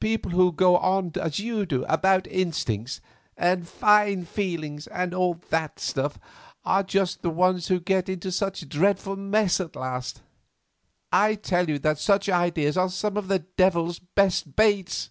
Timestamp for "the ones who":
7.22-7.78